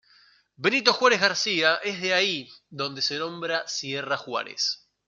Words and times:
Benito 0.55 0.93
Juárez 0.93 1.21
García, 1.21 1.75
es 1.83 2.01
de 2.01 2.15
ahí 2.15 2.49
donde 2.71 3.03
se 3.03 3.19
nombra 3.19 3.67
Sierra 3.67 4.17
Juárez. 4.17 4.89